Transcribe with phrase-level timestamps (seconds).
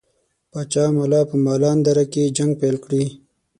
[0.51, 3.03] پاچا ملا په مالان دره کې جنګ پیل کړي.